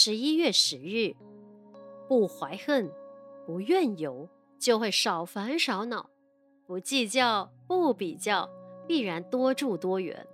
[0.00, 1.16] 十一月十日，
[2.06, 2.88] 不怀恨，
[3.44, 6.08] 不怨尤，就会少烦少恼；
[6.68, 8.48] 不计较，不比较，
[8.86, 10.24] 必然多助多缘。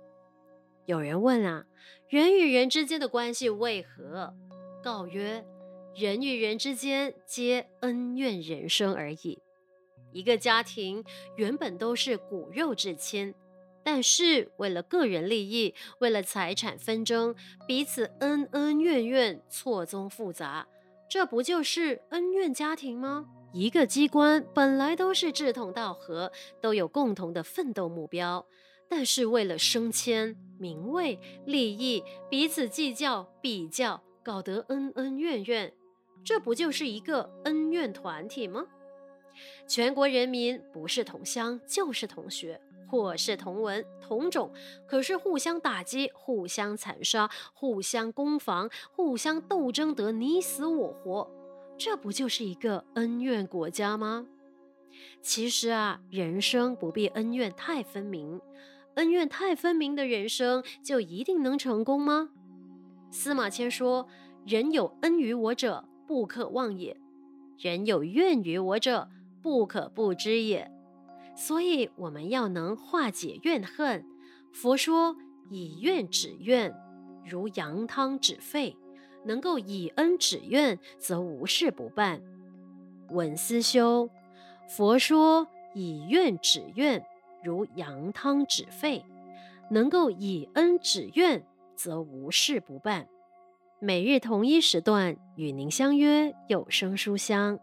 [0.85, 1.65] 有人问啊，
[2.07, 4.35] 人与人之间的关系为何？
[4.83, 5.43] 告曰：
[5.95, 9.39] 人与人之间皆恩怨人生而已。
[10.11, 11.03] 一个家庭
[11.37, 13.33] 原本都是骨肉至亲。
[13.85, 17.35] 但是为了个人利益，为了财产纷争，
[17.67, 20.67] 彼此恩恩怨怨，错综复杂，
[21.07, 23.27] 这不就是恩怨家庭吗？
[23.53, 28.43] 一个机关本来都是志同道合，都有共同的奋斗目标，
[28.89, 35.71] 但是为了升迁、名位、利益，彼此计较、比较，搞得恩恩怨怨，
[36.23, 38.65] 这不就是一个恩怨团体吗？
[39.67, 42.59] 全国人民不是同乡就是同学。
[42.87, 44.51] 或是同文同种，
[44.87, 51.29] 可是互相打击、互相残杀、互相攻防、互相斗争得你死我活，
[51.77, 54.27] 这不就是一个恩怨国家吗？
[55.21, 58.39] 其实啊，人生不必恩怨太分明，
[58.93, 62.29] 恩怨太分明的人生就一定能成功吗？
[63.11, 64.07] 司马迁说
[64.45, 66.95] ：“人有恩于我者，不可忘也；
[67.57, 69.09] 人有怨于我者，
[69.41, 70.71] 不可不知也。”
[71.35, 74.05] 所以我们要能化解怨恨。
[74.53, 75.15] 佛说
[75.49, 76.73] 以怨止怨，
[77.25, 78.75] 如扬汤止沸；
[79.25, 82.21] 能够以恩止怨，则无事不办。
[83.09, 84.09] 文思修，
[84.69, 87.05] 佛说以怨止怨，
[87.43, 89.03] 如扬汤止沸；
[89.69, 93.07] 能够以恩止怨，则无事不办。
[93.79, 97.59] 每日同一时段与您相约有声书香。